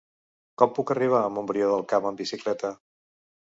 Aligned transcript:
Com 0.61 0.73
puc 0.77 0.93
arribar 0.95 1.19
a 1.25 1.29
Montbrió 1.35 1.69
del 1.73 1.85
Camp 1.93 2.09
amb 2.13 2.25
bicicleta? 2.25 2.75